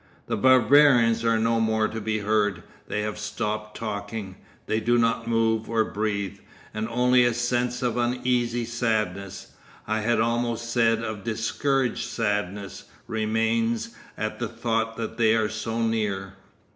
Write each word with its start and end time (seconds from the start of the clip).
The 0.25 0.35
barbarians 0.35 1.23
are 1.23 1.37
no 1.37 1.59
more 1.59 1.87
to 1.87 2.01
be 2.01 2.17
heard; 2.21 2.63
they 2.87 3.03
have 3.03 3.19
stopped 3.19 3.77
talking; 3.77 4.35
they 4.65 4.79
do 4.79 4.97
not 4.97 5.27
move 5.27 5.69
or 5.69 5.85
breathe; 5.85 6.39
and 6.73 6.89
only 6.89 7.23
a 7.23 7.35
sense 7.35 7.83
of 7.83 7.97
uneasy 7.97 8.65
sadness, 8.65 9.53
I 9.85 9.99
had 9.99 10.19
almost 10.19 10.71
said 10.71 11.03
of 11.03 11.23
discouraged 11.23 12.05
sadness, 12.09 12.85
remains, 13.05 13.89
at 14.17 14.39
the 14.39 14.47
thought 14.47 14.97
that 14.97 15.17
they 15.17 15.35
are 15.35 15.49
so 15.49 15.83
near. 15.83 16.33